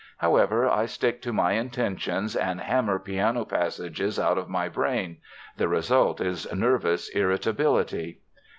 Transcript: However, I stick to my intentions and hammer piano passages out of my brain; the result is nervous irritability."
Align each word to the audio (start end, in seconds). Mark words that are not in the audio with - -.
However, 0.17 0.67
I 0.67 0.87
stick 0.87 1.21
to 1.21 1.31
my 1.31 1.51
intentions 1.53 2.35
and 2.35 2.59
hammer 2.59 2.97
piano 2.97 3.45
passages 3.45 4.17
out 4.19 4.39
of 4.39 4.49
my 4.49 4.67
brain; 4.67 5.17
the 5.57 5.67
result 5.67 6.19
is 6.19 6.51
nervous 6.51 7.09
irritability." 7.09 8.19